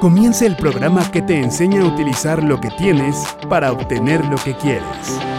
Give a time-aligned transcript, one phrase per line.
[0.00, 3.16] Comienza el programa que te enseña a utilizar lo que tienes
[3.48, 4.84] para obtener lo que quieres.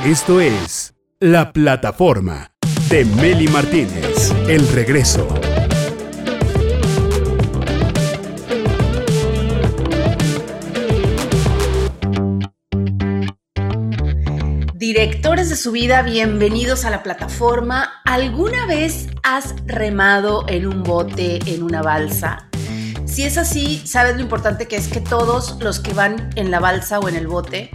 [0.06, 2.52] Esto es La Plataforma
[2.90, 4.34] de Meli Martínez.
[4.48, 5.28] El regreso.
[14.74, 18.02] Directores de su vida, bienvenidos a la plataforma.
[18.06, 22.49] ¿Alguna vez has remado en un bote, en una balsa?
[23.10, 26.60] Si es así, sabes lo importante que es que todos los que van en la
[26.60, 27.72] balsa o en el bote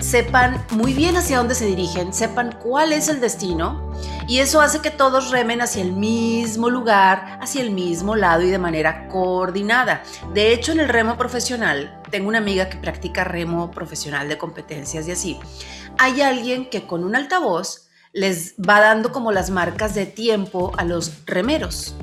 [0.00, 3.94] sepan muy bien hacia dónde se dirigen, sepan cuál es el destino
[4.26, 8.50] y eso hace que todos remen hacia el mismo lugar, hacia el mismo lado y
[8.50, 10.02] de manera coordinada.
[10.34, 15.06] De hecho, en el remo profesional, tengo una amiga que practica remo profesional de competencias
[15.06, 15.40] y así,
[15.96, 20.84] hay alguien que con un altavoz les va dando como las marcas de tiempo a
[20.84, 21.94] los remeros.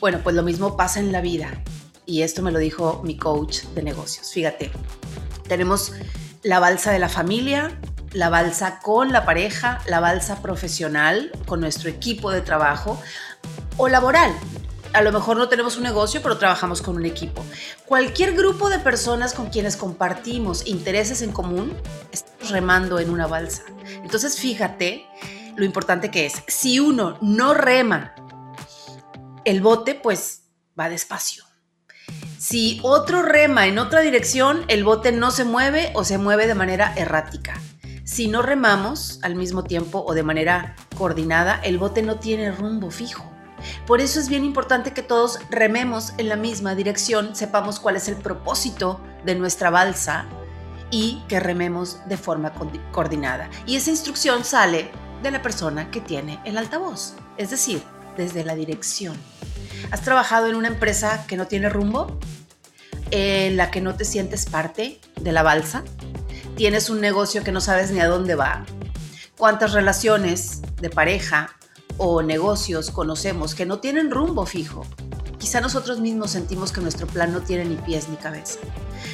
[0.00, 1.62] Bueno, pues lo mismo pasa en la vida.
[2.06, 4.30] Y esto me lo dijo mi coach de negocios.
[4.32, 4.70] Fíjate,
[5.48, 5.92] tenemos
[6.42, 7.78] la balsa de la familia,
[8.12, 13.00] la balsa con la pareja, la balsa profesional con nuestro equipo de trabajo
[13.76, 14.32] o laboral.
[14.92, 17.44] A lo mejor no tenemos un negocio, pero trabajamos con un equipo.
[17.86, 21.76] Cualquier grupo de personas con quienes compartimos intereses en común,
[22.12, 23.64] estamos remando en una balsa.
[24.04, 25.06] Entonces fíjate
[25.56, 26.42] lo importante que es.
[26.46, 28.14] Si uno no rema
[29.44, 30.42] el bote, pues
[30.78, 31.44] va despacio
[32.38, 36.54] si otro rema en otra dirección, el bote no se mueve o se mueve de
[36.54, 37.60] manera errática.
[38.04, 42.90] Si no remamos al mismo tiempo o de manera coordinada, el bote no tiene rumbo
[42.90, 43.24] fijo.
[43.86, 48.08] Por eso es bien importante que todos rememos en la misma dirección, sepamos cuál es
[48.08, 50.26] el propósito de nuestra balsa
[50.90, 52.52] y que rememos de forma
[52.92, 53.48] coordinada.
[53.66, 54.90] Y esa instrucción sale
[55.22, 57.82] de la persona que tiene el altavoz, es decir,
[58.16, 59.16] desde la dirección.
[59.90, 62.18] ¿Has trabajado en una empresa que no tiene rumbo?
[63.10, 65.84] ¿En la que no te sientes parte de la balsa?
[66.56, 68.64] ¿Tienes un negocio que no sabes ni a dónde va?
[69.36, 71.56] ¿Cuántas relaciones de pareja
[71.96, 74.86] o negocios conocemos que no tienen rumbo fijo?
[75.38, 78.60] Quizá nosotros mismos sentimos que nuestro plan no tiene ni pies ni cabeza.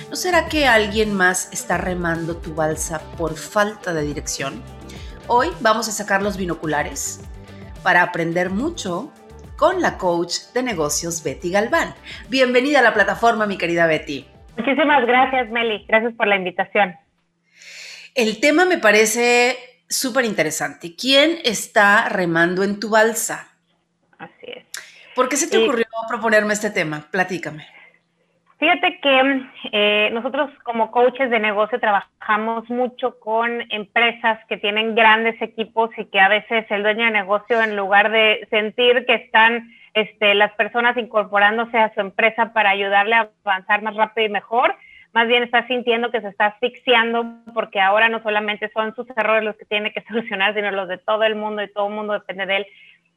[0.09, 4.62] ¿No será que alguien más está remando tu balsa por falta de dirección?
[5.27, 7.21] Hoy vamos a sacar los binoculares
[7.83, 9.11] para aprender mucho
[9.60, 11.94] con la coach de negocios Betty Galván.
[12.31, 14.26] Bienvenida a la plataforma, mi querida Betty.
[14.56, 15.84] Muchísimas gracias, Meli.
[15.87, 16.97] Gracias por la invitación.
[18.15, 20.97] El tema me parece súper interesante.
[20.97, 23.48] ¿Quién está remando en tu balsa?
[24.16, 24.65] Así es.
[25.15, 27.09] ¿Por qué se te ocurrió proponerme este tema?
[27.10, 27.66] Platícame.
[28.60, 35.41] Fíjate que eh, nosotros como coaches de negocio trabajamos mucho con empresas que tienen grandes
[35.41, 39.71] equipos y que a veces el dueño de negocio en lugar de sentir que están
[39.94, 44.77] este, las personas incorporándose a su empresa para ayudarle a avanzar más rápido y mejor,
[45.15, 49.42] más bien está sintiendo que se está asfixiando porque ahora no solamente son sus errores
[49.42, 52.12] los que tiene que solucionar, sino los de todo el mundo y todo el mundo
[52.12, 52.66] depende de él.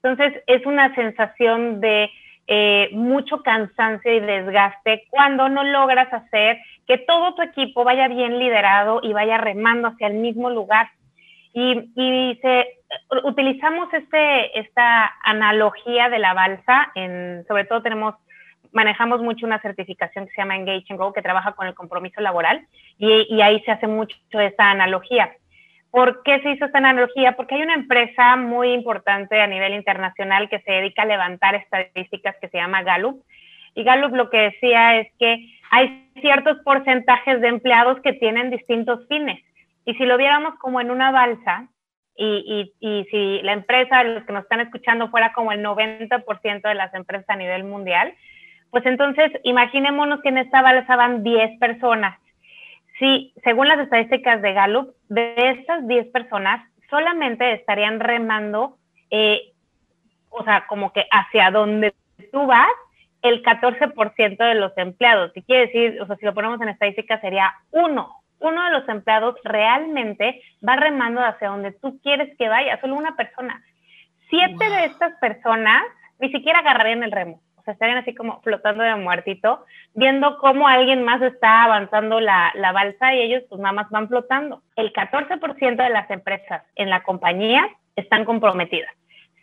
[0.02, 2.10] Entonces es una sensación de
[2.48, 8.40] eh, mucho cansancio y desgaste cuando no logras hacer que todo tu equipo vaya bien
[8.40, 10.90] liderado y vaya remando hacia el mismo lugar.
[11.54, 12.40] Y, y
[13.24, 18.16] utilizamos este, esta analogía de la balsa, en, sobre todo tenemos,
[18.72, 22.22] manejamos mucho una certificación que se llama Engage and Go, que trabaja con el compromiso
[22.22, 22.68] laboral,
[22.98, 25.32] y, y ahí se hace mucho esta analogía.
[25.94, 27.36] ¿Por qué se hizo esta analogía?
[27.36, 32.36] Porque hay una empresa muy importante a nivel internacional que se dedica a levantar estadísticas
[32.42, 33.24] que se llama Gallup.
[33.76, 39.08] Y Gallup lo que decía es que hay ciertos porcentajes de empleados que tienen distintos
[39.08, 39.40] fines.
[39.86, 41.68] Y si lo viéramos como en una balsa,
[42.16, 42.74] y,
[43.12, 47.30] si la empresa, los que nos están escuchando, fuera como el 90% de las empresas
[47.30, 48.16] a nivel mundial,
[48.72, 52.18] pues entonces imaginémonos que en esta balsa van 10 personas
[53.00, 58.78] Sí, según las estadísticas de Gallup, de estas 10 personas, solamente estarían remando,
[59.10, 59.54] eh,
[60.30, 61.94] o sea, como que hacia donde
[62.32, 62.70] tú vas,
[63.24, 65.32] el 14% de los empleados.
[65.34, 66.02] ¿Qué quiere decir?
[66.02, 68.22] O sea, si lo ponemos en estadísticas, sería uno.
[68.40, 73.16] Uno de los empleados realmente va remando hacia donde tú quieres que vaya, solo una
[73.16, 73.64] persona.
[74.30, 75.82] Siete de estas personas
[76.20, 79.64] ni siquiera agarrarían el remo o sea, estarían así como flotando de muertito,
[79.94, 84.10] viendo cómo alguien más está avanzando la, la balsa y ellos pues nada más van
[84.10, 84.62] flotando.
[84.76, 87.66] El 14% de las empresas en la compañía
[87.96, 88.92] están comprometidas.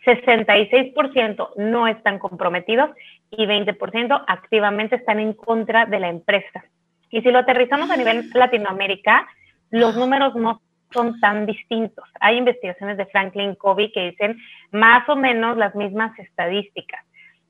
[0.05, 2.91] 66% no están comprometidos
[3.31, 6.63] y 20% activamente están en contra de la empresa.
[7.09, 9.27] Y si lo aterrizamos a nivel Latinoamérica,
[9.71, 10.61] los números no
[10.93, 12.05] son tan distintos.
[12.21, 14.37] Hay investigaciones de Franklin Covey que dicen
[14.73, 17.03] más o menos las mismas estadísticas.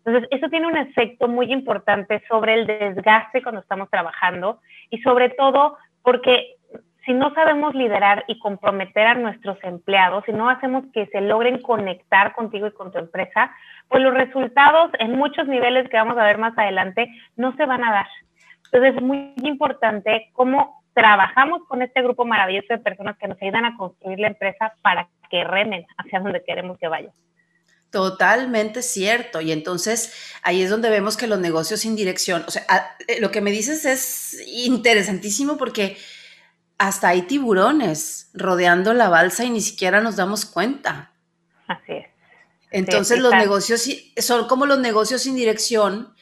[0.04, 5.30] Entonces, eso tiene un efecto muy importante sobre el desgaste cuando estamos trabajando y sobre
[5.30, 6.56] todo porque
[7.04, 11.60] si no sabemos liderar y comprometer a nuestros empleados, si no hacemos que se logren
[11.60, 13.54] conectar contigo y con tu empresa,
[13.88, 17.84] pues los resultados en muchos niveles que vamos a ver más adelante no se van
[17.84, 18.06] a dar.
[18.66, 23.64] Entonces es muy importante cómo trabajamos con este grupo maravilloso de personas que nos ayudan
[23.64, 27.10] a construir la empresa para que remen hacia donde queremos que vaya.
[27.90, 29.40] Totalmente cierto.
[29.40, 32.64] Y entonces ahí es donde vemos que los negocios sin dirección, o sea,
[33.08, 35.96] eh, lo que me dices es interesantísimo porque
[36.78, 41.12] hasta hay tiburones rodeando la balsa y ni siquiera nos damos cuenta.
[41.66, 42.06] Así es.
[42.70, 43.84] Entonces los negocios
[44.18, 46.14] son como los negocios sin dirección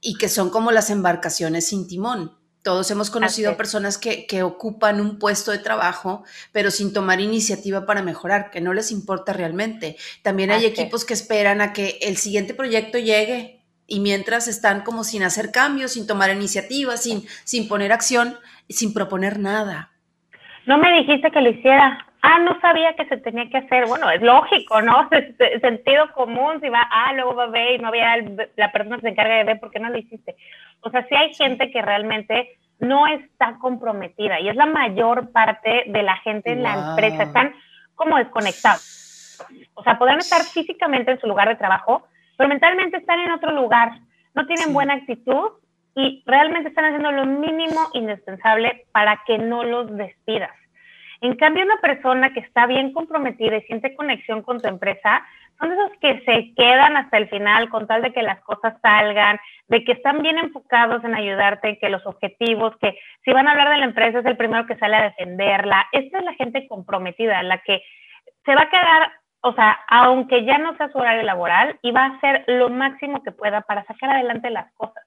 [0.00, 2.38] y que son como las embarcaciones sin timón.
[2.66, 7.86] Todos hemos conocido personas que, que, ocupan un puesto de trabajo, pero sin tomar iniciativa
[7.86, 9.94] para mejorar, que no les importa realmente.
[10.22, 15.04] También hay equipos que esperan a que el siguiente proyecto llegue y mientras están como
[15.04, 18.36] sin hacer cambios, sin tomar iniciativa, sin, sin poner acción,
[18.68, 19.92] sin proponer nada
[20.66, 22.04] no me dijiste que lo hiciera.
[22.22, 23.86] Ah, no sabía que se tenía que hacer.
[23.86, 25.08] Bueno, es lógico, ¿no?
[25.60, 28.16] Sentido común, si va ah, luego va a ver y no había
[28.56, 30.34] la persona que se encarga de ver, ¿por qué no lo hiciste?
[30.80, 35.84] O sea, sí hay gente que realmente no está comprometida y es la mayor parte
[35.86, 37.24] de la gente en la empresa.
[37.24, 37.54] Están
[37.94, 39.40] como desconectados.
[39.74, 42.06] O sea, podrán estar físicamente en su lugar de trabajo,
[42.36, 43.92] pero mentalmente están en otro lugar.
[44.34, 45.52] No tienen buena actitud
[45.94, 50.52] y realmente están haciendo lo mínimo indispensable para que no los despidas.
[51.22, 55.24] En cambio, una persona que está bien comprometida y siente conexión con tu empresa,
[55.58, 59.38] son esos que se quedan hasta el final con tal de que las cosas salgan,
[59.68, 63.70] de que están bien enfocados en ayudarte, que los objetivos, que si van a hablar
[63.70, 65.86] de la empresa es el primero que sale a defenderla.
[65.92, 67.82] Esta es la gente comprometida, la que
[68.44, 72.04] se va a quedar, o sea, aunque ya no sea su horario laboral, y va
[72.04, 75.04] a hacer lo máximo que pueda para sacar adelante las cosas.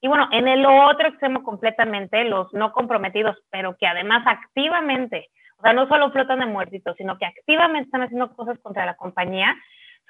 [0.00, 5.62] Y bueno, en el otro extremo completamente, los no comprometidos, pero que además activamente, o
[5.62, 9.56] sea, no solo flotan de muertitos, sino que activamente están haciendo cosas contra la compañía,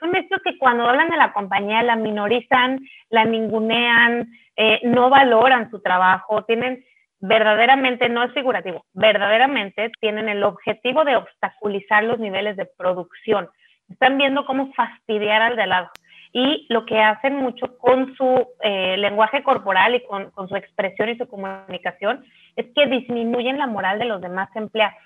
[0.03, 5.71] son estos que cuando hablan de la compañía la minorizan, la ningunean, eh, no valoran
[5.71, 6.85] su trabajo, tienen
[7.21, 13.49] verdaderamente, no es figurativo, verdaderamente tienen el objetivo de obstaculizar los niveles de producción.
[13.89, 15.91] Están viendo cómo fastidiar al de lado
[16.33, 21.17] y lo que hacen mucho con su eh, lenguaje corporal y con, su expresión y
[21.19, 22.25] su comunicación
[22.57, 24.99] es que disminuyen la moral de los demás empleados.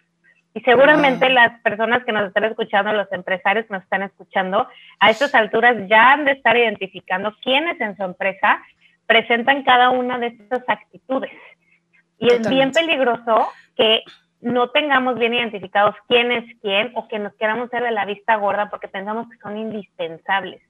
[0.57, 4.67] Y seguramente las personas que nos están escuchando, los empresarios que nos están escuchando,
[4.99, 8.63] a estas alturas ya han de estar identificando quiénes en su empresa
[9.05, 11.35] presentan cada una de estas actitudes.
[12.19, 14.03] Y es bien peligroso que
[14.41, 18.37] no tengamos bien identificados quién es quién o que nos queramos ser de la vista
[18.37, 20.63] gorda porque pensamos que son indispensables.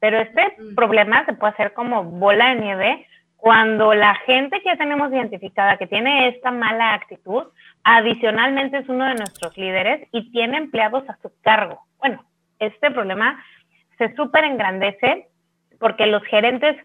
[0.00, 0.74] Pero este mm.
[0.74, 3.06] problema se puede hacer como bola de nieve
[3.36, 7.44] cuando la gente que ya tenemos identificada que tiene esta mala actitud,
[7.88, 11.86] adicionalmente es uno de nuestros líderes y tiene empleados a su cargo.
[11.98, 12.24] Bueno,
[12.58, 13.40] este problema
[13.96, 15.28] se súper engrandece
[15.78, 16.76] porque los gerentes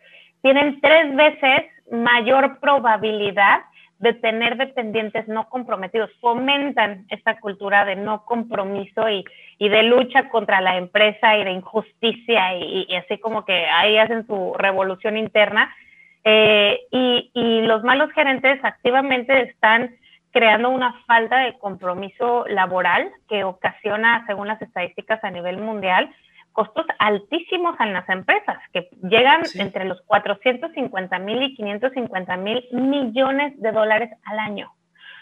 [0.44, 3.62] tienen tres veces mayor probabilidad
[3.98, 9.26] de tener dependientes no comprometidos, fomentan esta cultura de no compromiso y,
[9.58, 14.54] de lucha contra la empresa y de injusticia y, así como que ahí hacen su
[14.56, 15.76] revolución interna.
[16.24, 19.96] Eh, y, y los malos gerentes activamente están
[20.32, 26.14] creando una falta de compromiso laboral que ocasiona, según las estadísticas a nivel mundial,
[26.52, 33.60] costos altísimos en las empresas, que llegan entre los 450 mil y 550 mil millones
[33.62, 34.72] de dólares al año.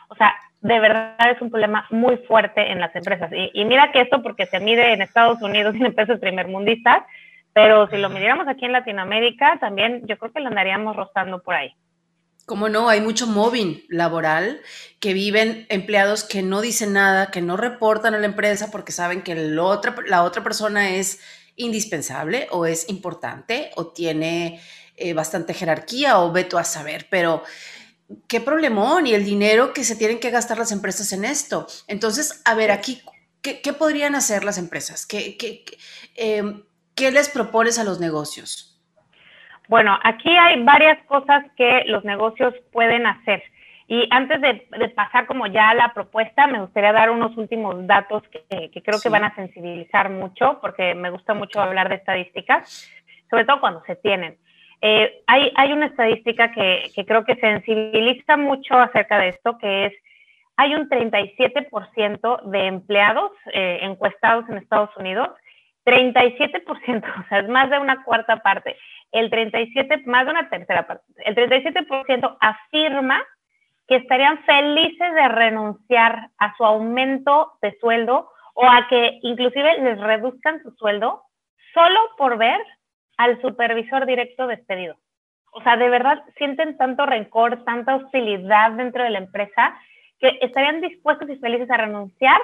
[0.10, 3.32] O sea, de verdad es un problema muy fuerte en las empresas.
[3.32, 7.04] Y, mira que esto porque se mide en Estados Unidos y en empresas primermundistas,
[7.54, 11.56] pero si lo midiéramos aquí en Latinoamérica, también yo creo que lo andaríamos rozando por
[11.56, 11.74] ahí.
[12.50, 12.90] ¿Cómo no?
[12.90, 14.60] Hay mucho mobbing laboral
[15.00, 19.22] que viven empleados que no dicen nada, que no reportan a la empresa porque saben
[19.22, 21.20] que la otra, persona es
[21.58, 24.60] indispensable o es importante o tiene
[24.96, 27.44] eh, bastante jerarquía o veto a saber, pero
[28.28, 31.68] qué problemón y el dinero que se tienen que gastar las empresas en esto.
[31.86, 33.04] Entonces, a ver, aquí,
[33.44, 35.06] ¿qué, podrían hacer las empresas?
[35.06, 35.66] ¿Qué, qué,
[36.16, 36.64] em,
[36.96, 38.69] ¿Qué les propones a los negocios?
[39.70, 43.44] Bueno, aquí hay varias cosas que los negocios pueden hacer.
[43.88, 48.24] Y antes de, pasar como ya a la propuesta, me gustaría dar unos últimos datos
[48.30, 52.90] que, creo que van a sensibilizar mucho, porque me gusta mucho hablar de estadísticas,
[53.30, 54.38] sobre todo cuando se tienen.
[54.82, 59.94] Eh, hay, hay, una estadística que, creo que sensibiliza mucho acerca de esto, que es,
[60.58, 65.30] hay un 37% de empleados eh, encuestados en Estados Unidos
[65.90, 68.78] 37%, o sea, es más de una cuarta parte,
[69.12, 73.24] el 37, más de una tercera parte, el 37% afirma
[73.88, 80.00] que estarían felices de renunciar a su aumento de sueldo o a que inclusive les
[80.00, 81.24] reduzcan su sueldo
[81.74, 82.60] solo por ver
[83.18, 84.96] al supervisor directo despedido.
[85.52, 89.80] O sea, de verdad sienten tanto rencor, tanta hostilidad dentro de la empresa
[90.20, 92.40] que estarían dispuestos y felices a renunciar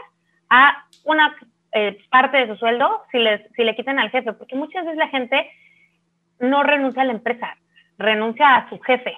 [0.49, 1.35] a una
[1.73, 4.97] eh, parte de su sueldo si, les, si le quitan al jefe, porque muchas veces
[4.97, 5.51] la gente
[6.39, 7.57] no renuncia a la empresa,
[7.97, 9.17] renuncia a su jefe.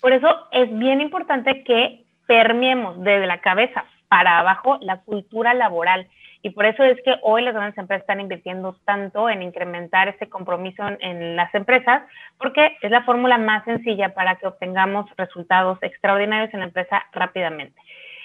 [0.00, 6.08] Por eso es bien importante que permeemos desde la cabeza para abajo la cultura laboral.
[6.42, 10.28] Y por eso es que hoy las grandes empresas están invirtiendo tanto en incrementar ese
[10.28, 12.02] compromiso en, las empresas,
[12.36, 17.80] porque es la fórmula más sencilla para que obtengamos resultados extraordinarios en la empresa rápidamente.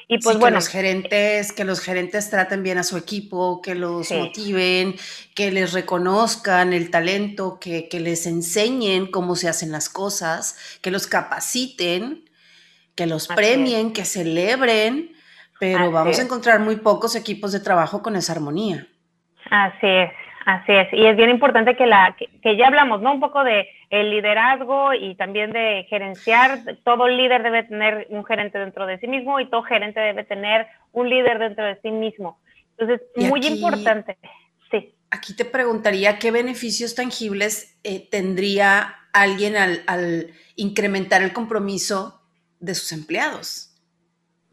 [0.10, 0.56] Y pues bueno.
[0.56, 4.96] Que los gerentes, que los gerentes traten bien a su equipo, que los motiven,
[5.36, 10.92] que les reconozcan el talento, que, que, les enseñen cómo se hacen las cosas, que
[10.92, 12.30] los capaciten,
[12.96, 15.16] que los premien, que celebren
[15.60, 18.88] pero vamos a encontrar muy pocos equipos de trabajo con esa armonía.
[19.51, 20.12] Así es,
[20.46, 20.93] así es.
[20.93, 23.13] Y es bien importante que, la, que, ya hablamos, ¿no?
[23.13, 26.60] Un poco de el liderazgo y también de gerenciar.
[26.84, 30.67] Todo líder debe tener un gerente dentro de sí mismo y todo gerente debe tener
[30.91, 32.39] un líder dentro de sí mismo.
[32.77, 34.17] Entonces, muy importante.
[34.72, 34.93] Sí.
[35.12, 42.22] Aquí te preguntaría qué beneficios tangibles eh, tendría alguien al, al incrementar el compromiso
[42.60, 43.69] de sus empleados.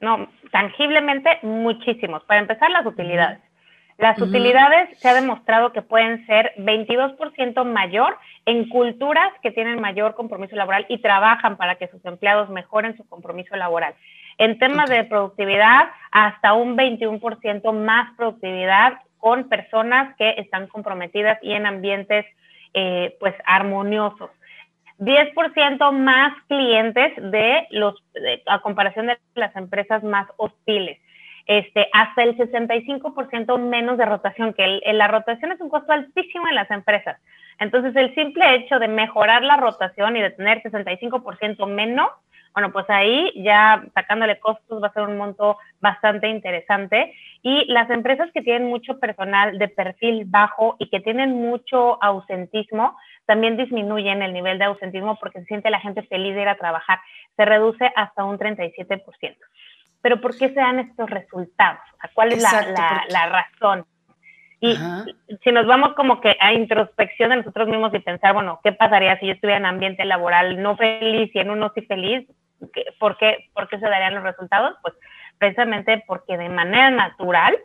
[0.00, 2.22] No, tangiblemente muchísimos.
[2.24, 3.40] Para empezar, las utilidades.
[3.98, 10.14] Las utilidades se ha demostrado que pueden ser 22% mayor en culturas que tienen mayor
[10.14, 13.94] compromiso laboral y trabajan para que sus empleados mejoren su compromiso laboral.
[14.36, 21.52] En temas de productividad, hasta un 21% más productividad con personas que están comprometidas y
[21.52, 22.26] en ambientes
[22.74, 24.30] eh, pues armoniosos.
[24.98, 27.94] 10% más clientes de los,
[28.46, 30.98] a comparación de las empresas más hostiles.
[31.46, 36.56] Este, hasta el 65% menos de rotación, que la rotación es un costo altísimo en
[36.56, 37.20] las empresas.
[37.58, 42.10] Entonces, el simple hecho de mejorar la rotación y de tener 65% menos,
[42.52, 47.12] bueno, pues ahí ya sacándole costos va a ser un monto bastante interesante.
[47.42, 52.96] Y las empresas que tienen mucho personal de perfil bajo y que tienen mucho ausentismo,
[53.26, 56.56] también disminuyen el nivel de ausentismo porque se siente la gente feliz de ir a
[56.56, 56.98] trabajar.
[57.36, 59.36] Se reduce hasta un 37%.
[60.06, 61.80] Pero ¿por qué se dan estos resultados?
[62.14, 63.84] ¿Cuál es la, razón?
[64.60, 64.76] Y
[65.42, 69.18] si nos vamos como que a introspección de nosotros mismos y pensar, bueno, ¿qué pasaría
[69.18, 72.24] si yo estuviera en ambiente laboral no feliz y en uno sí feliz?
[73.00, 74.76] ¿Por qué, ¿Por qué se darían los resultados?
[74.80, 74.94] Pues
[75.38, 77.56] precisamente porque de manera natural,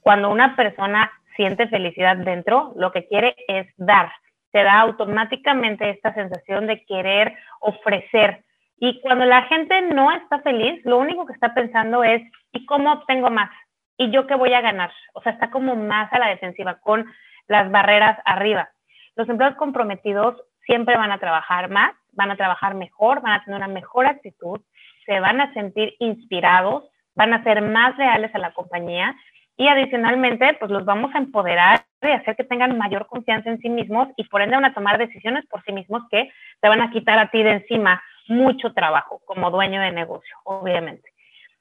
[0.00, 4.10] cuando una persona siente felicidad dentro, lo que quiere es dar
[4.50, 8.42] te da automáticamente esta sensación de querer ofrecer.
[8.86, 12.20] Y cuando la gente no está feliz, lo único que está pensando es,
[12.52, 13.48] ¿y cómo obtengo más?
[13.96, 14.92] ¿Y yo qué voy a ganar?
[15.14, 17.06] O sea, está como más a la defensiva, con
[17.48, 18.68] las barreras arriba.
[19.16, 20.36] Los empleados comprometidos
[20.66, 24.60] siempre van a trabajar más, van a trabajar mejor, van a tener una mejor actitud,
[25.06, 29.16] se van a sentir inspirados, van a ser más reales a la compañía
[29.56, 33.70] y adicionalmente, pues los vamos a empoderar y hacer que tengan mayor confianza en sí
[33.70, 36.90] mismos y por ende van a tomar decisiones por sí mismos que te van a
[36.90, 41.10] quitar a ti de encima mucho trabajo como dueño de negocio, obviamente.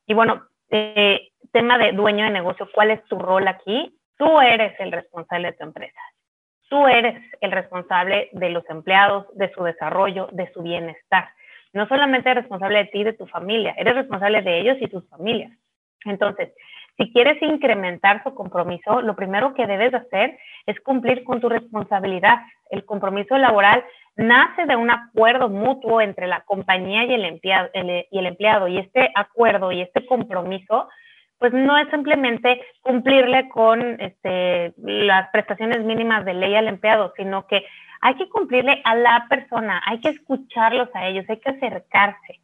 [0.06, 3.98] Y bueno, eh, tema de dueño de negocio, ¿cuál es tu rol aquí?
[4.18, 6.00] Tú eres el responsable de tu empresa.
[6.70, 11.30] Tú eres el responsable de los empleados, de su desarrollo, de su bienestar.
[11.74, 15.52] No solamente responsable de ti de tu familia, eres responsable de ellos y tus familias.
[16.06, 16.54] Entonces,
[16.98, 22.40] si quieres incrementar su compromiso, lo primero que debes hacer es cumplir con tu responsabilidad.
[22.70, 23.84] El compromiso laboral
[24.16, 28.78] nace de un acuerdo mutuo entre la compañía y el empleado, y, el empleado, y
[28.78, 30.88] este acuerdo y este compromiso
[31.40, 37.48] pues no es simplemente cumplirle con este, las prestaciones mínimas de ley al empleado, sino
[37.48, 37.66] que
[38.00, 42.40] hay que cumplirle a la persona, hay que escucharlos a ellos, hay que acercarse.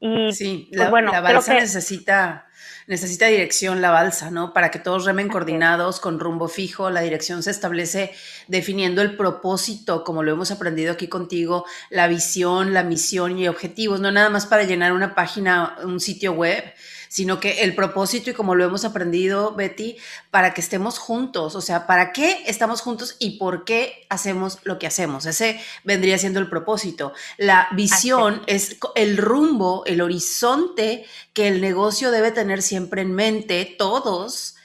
[0.00, 2.46] Y sí, pues, la, bueno, la necesita,
[2.86, 4.52] necesita dirección, la balsa, ¿no?
[4.52, 6.90] Para que todos remen coordinados, con rumbo fijo.
[6.90, 8.12] La dirección se establece
[8.48, 14.00] definiendo el propósito, como lo hemos aprendido aquí contigo, la visión, la misión y objetivos,
[14.00, 16.64] no nada más para llenar una página, un sitio web,
[17.12, 19.98] sino que el propósito y como lo hemos aprendido, Betty,
[20.30, 24.78] para que estemos juntos, o sea, ¿para qué estamos juntos y por qué hacemos lo
[24.78, 25.26] que hacemos?
[25.26, 27.12] Ese vendría siendo el propósito.
[27.36, 31.04] La visión es el rumbo, el horizonte
[31.34, 34.56] que el negocio debe tener siempre en mente, todos.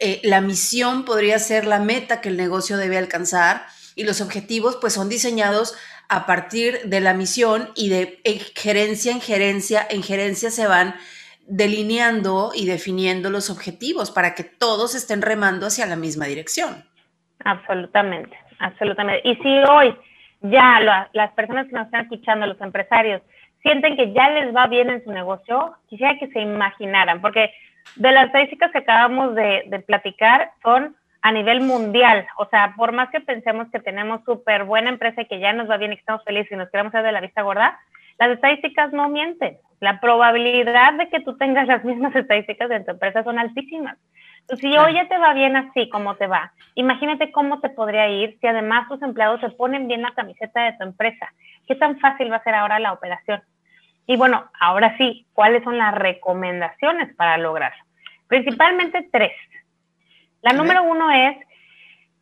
[0.00, 4.76] Eh, la misión podría ser la meta que el negocio debe alcanzar y los objetivos
[4.80, 5.76] pues son diseñados
[6.08, 8.20] a partir de la misión y de
[8.54, 10.94] gerencia en gerencia, en gerencia se van
[11.46, 16.84] delineando y definiendo los objetivos para que todos estén remando hacia la misma dirección.
[17.44, 19.28] Absolutamente, absolutamente.
[19.28, 19.94] Y si hoy
[20.42, 23.22] ya las personas que nos están escuchando, los empresarios,
[23.62, 27.52] sienten que ya les va bien en su negocio, quisiera que se imaginaran, porque
[27.96, 32.26] de las estadísticas que acabamos de, platicar son a nivel mundial.
[32.36, 35.70] O sea, por más que pensemos que tenemos súper buena empresa y que ya nos
[35.70, 37.78] va bien y que estamos felices y nos queremos hacer de la vista gorda,
[38.18, 39.58] las estadísticas no mienten.
[39.80, 43.96] La probabilidad de que tú tengas las mismas estadísticas de tu empresa son altísimas.
[44.54, 48.38] Si hoy ya te va bien así como te va, imagínate cómo te podría ir
[48.40, 51.32] si además tus empleados se ponen bien la camiseta de tu empresa.
[51.66, 53.42] ¿Qué tan fácil va a ser ahora la operación?
[54.06, 57.82] Y bueno, ahora sí, ¿cuáles son las recomendaciones para lograrlo?
[58.28, 59.32] Principalmente tres.
[60.42, 61.36] La número uno es,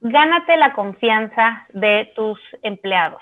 [0.00, 3.20] gánate la confianza de tus empleados.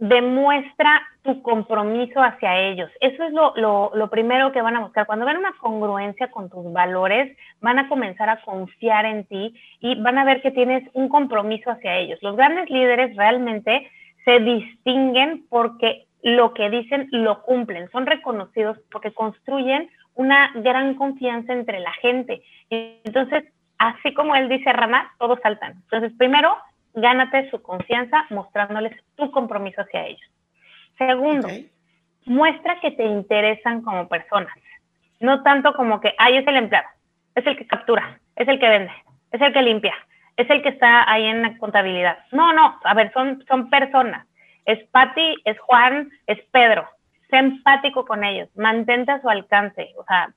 [0.00, 2.90] Demuestra tu compromiso hacia ellos.
[3.00, 5.06] Eso es lo, primero que van a buscar.
[5.06, 10.00] Cuando ven una congruencia con tus valores, van a comenzar a confiar en ti y
[10.00, 12.18] van a ver que tienes un compromiso hacia ellos.
[12.22, 13.90] Los grandes líderes realmente
[14.24, 21.52] se distinguen porque lo que dicen lo cumplen, son reconocidos porque construyen una gran confianza
[21.52, 22.42] entre la gente.
[22.68, 23.44] Entonces,
[23.78, 25.72] así como él dice Rama, todos saltan.
[25.72, 26.56] Entonces, primero,
[26.94, 30.30] gánate su confianza mostrándoles tu compromiso hacia ellos.
[30.98, 31.48] Segundo,
[32.26, 34.54] muestra que te interesan como personas.
[35.20, 36.88] No tanto como que, ay, es el empleado,
[37.34, 38.92] es el que captura, es el que vende,
[39.32, 39.94] es el que limpia,
[40.36, 42.18] es el que está ahí en la contabilidad.
[42.32, 44.26] No, no, a ver, son, son personas.
[44.64, 46.88] Es Patti, es Juan, es Pedro.
[47.28, 49.90] Sé empático con ellos, mantente a su alcance.
[49.98, 50.32] O sea,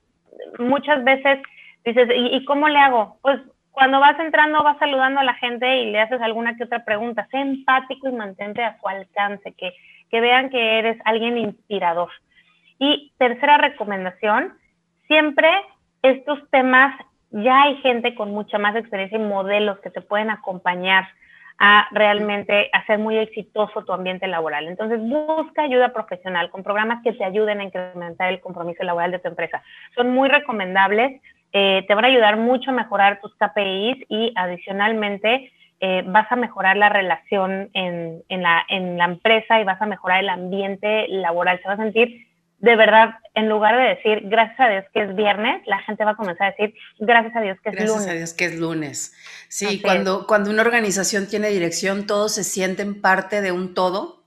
[0.58, 1.40] muchas veces
[1.84, 3.18] dices, ¿y, ¿y cómo le hago?
[3.22, 3.40] Pues
[3.74, 7.26] cuando vas entrando, vas saludando a la gente y le haces alguna que otra pregunta.
[7.30, 9.74] Sé empático y mantente a su alcance, que,
[10.10, 12.10] que vean que eres alguien inspirador.
[12.78, 14.54] Y tercera recomendación,
[15.08, 15.48] siempre
[16.02, 16.94] estos temas,
[17.30, 21.08] ya hay gente con mucha más experiencia y modelos que te pueden acompañar
[21.58, 24.68] a realmente hacer muy exitoso tu ambiente laboral.
[24.68, 29.18] Entonces, busca ayuda profesional con programas que te ayuden a incrementar el compromiso laboral de
[29.18, 29.62] tu empresa.
[29.96, 31.20] Son muy recomendables
[31.56, 36.34] eh, te van a ayudar mucho a mejorar tus KPIs y adicionalmente eh, vas a
[36.34, 41.60] mejorar la relación en, la, en la empresa y vas a mejorar el ambiente laboral.
[41.62, 42.26] Se va a sentir
[42.58, 46.12] de verdad, en lugar de decir gracias a Dios que es viernes, la gente va
[46.12, 47.92] a comenzar a decir gracias a Dios que es lunes.
[47.92, 49.14] Gracias a Dios que es lunes.
[49.48, 54.23] Sí, cuando, cuando una organización tiene dirección, todos se sienten parte de un todo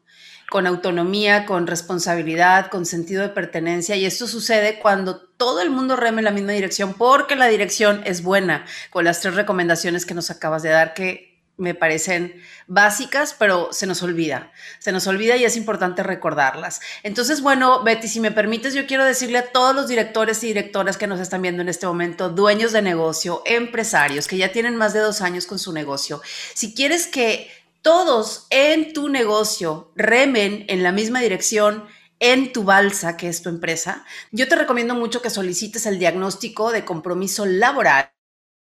[0.50, 3.96] con autonomía, con responsabilidad, con sentido de pertenencia.
[3.96, 8.02] Y esto sucede cuando todo el mundo reme en la misma dirección, porque la dirección
[8.06, 12.36] es buena, con las tres recomendaciones que nos acabas de dar, que me parecen
[12.68, 14.52] básicas, pero se nos olvida.
[14.80, 16.82] Se nos olvida y es importante recordarlas.
[17.02, 20.98] Entonces, bueno, Betty, si me permites, yo quiero decirle a todos los directores y directoras
[20.98, 24.94] que nos están viendo en este momento, dueños de negocio, empresarios que ya tienen más
[24.94, 26.22] de dos años con su negocio,
[26.54, 27.50] si quieres que
[27.88, 31.86] todos en tu negocio remen en la misma dirección
[32.20, 36.74] en tu balsa, que es tu empresa, yo te recomiendo mucho que solicites el diagnóstico
[36.74, 38.12] de compromiso laboral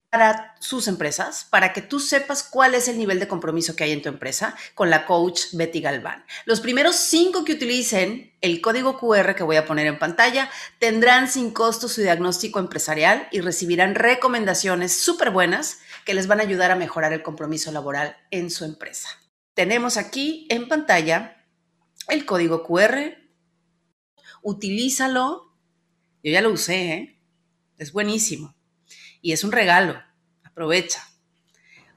[0.10, 3.91] para sus empresas, para que tú sepas cuál es el nivel de compromiso que hay
[3.91, 6.26] en tu empresa con la coach Betty Galván.
[6.46, 11.30] Los primeros cinco que utilicen el código QR que voy a poner en pantalla tendrán
[11.30, 16.72] sin costo su diagnóstico empresarial y recibirán recomendaciones súper buenas que les van a ayudar
[16.72, 19.10] a mejorar el compromiso laboral en su empresa.
[19.54, 21.46] Tenemos aquí en pantalla
[22.08, 23.17] el código QR.
[24.41, 25.54] Utilízalo.
[26.24, 27.20] Yo ya lo usé, ¿eh?
[27.78, 28.57] es buenísimo.
[29.21, 30.01] Y es un regalo.
[30.43, 31.01] Aprovecha.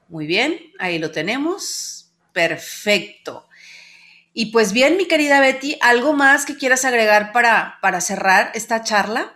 [0.07, 2.13] Muy bien, ahí lo tenemos.
[2.33, 3.47] Perfecto.
[4.33, 8.83] Y pues bien, mi querida Betty, ¿algo más que quieras agregar para, para cerrar esta
[8.83, 9.33] charla?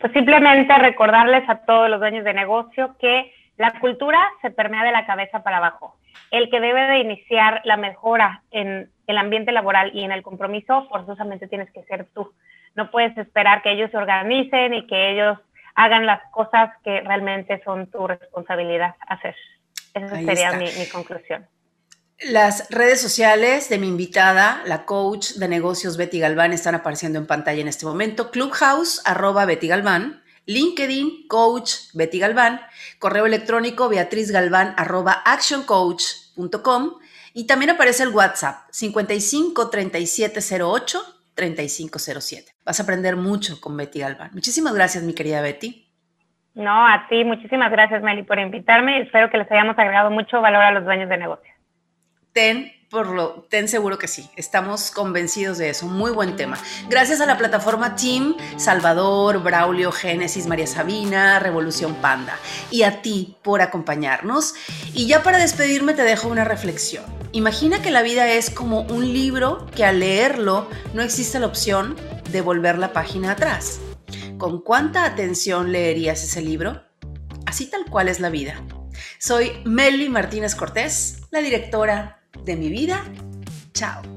[0.00, 4.92] Pues simplemente recordarles a todos los dueños de negocio que la cultura se permea de
[4.92, 5.96] la cabeza para abajo.
[6.30, 10.86] El que debe de iniciar la mejora en el ambiente laboral y en el compromiso,
[10.88, 12.32] forzosamente tienes que ser tú.
[12.74, 15.38] No puedes esperar que ellos se organicen y que ellos
[15.76, 19.36] hagan las cosas que realmente son tu responsabilidad hacer.
[19.94, 21.46] Esa sería mi, mi, conclusión.
[22.18, 27.26] Las redes sociales de mi invitada, la coach de negocios Betty Galván, están apareciendo en
[27.26, 28.30] pantalla en este momento.
[28.30, 30.22] Clubhouse, arroba Betty Galván.
[30.46, 32.60] LinkedIn, coach Betty Galván,
[33.00, 36.98] correo electrónico Beatriz Galván arroba actioncoach.com
[37.34, 42.52] y también aparece el WhatsApp 55 3708 3507.
[42.64, 44.30] Vas a aprender mucho con Betty Galván.
[44.32, 45.86] Muchísimas gracias, mi querida Betty.
[46.54, 49.02] No, a ti, muchísimas gracias, Meli, por invitarme.
[49.02, 51.52] Espero que les hayamos agregado mucho valor a los dueños de negocio.
[52.32, 55.86] Ten por lo, ten seguro que sí, estamos convencidos de eso.
[55.86, 56.56] Muy buen tema.
[56.88, 62.38] Gracias a la plataforma Team, Salvador, Braulio, Génesis, María Sabina, Revolución Panda.
[62.70, 64.54] Y a ti por acompañarnos.
[64.94, 67.04] Y ya para despedirme te dejo una reflexión.
[67.32, 71.96] Imagina que la vida es como un libro que al leerlo no existe la opción
[72.30, 73.80] de volver la página atrás.
[74.38, 76.82] ¿Con cuánta atención leerías ese libro?
[77.46, 78.62] Así tal cual es la vida.
[79.18, 83.04] Soy Meli Martínez Cortés, la directora de mi vida.
[83.72, 84.15] Chao.